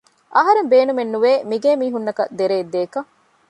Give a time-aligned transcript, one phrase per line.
[0.35, 3.09] އަހަރެން ބޭނުމެއް ނުވޭ މި ގޭ މީހުންނަކަށް ދެރައެއް ދޭކަށް